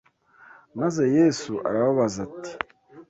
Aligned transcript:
Maze 0.79 1.01
Yesu 1.17 1.53
arababaza 1.69 2.17
ati 2.27 2.51